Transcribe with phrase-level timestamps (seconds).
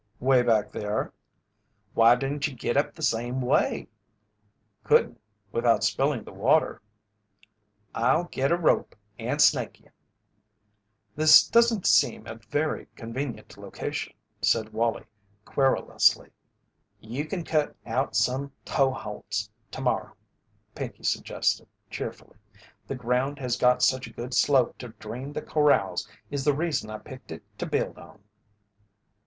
[0.19, 1.13] "'Way back there."
[1.93, 3.87] "Why didn't you git up the same way?"
[4.83, 6.81] "Couldn't without spilling the water."
[7.93, 9.91] "I'll git a rope and snake you."
[11.15, 15.05] "This doesn't seem like a very convenient location," said Wallie,
[15.45, 16.31] querulously.
[16.99, 20.15] "You can cut out some toe holts to morrow,"
[20.73, 22.37] Pinkey suggested, cheerfully.
[22.87, 26.89] "The ground has got such a good slope to drain the corrals is the reason
[26.89, 28.23] I picked it to build on."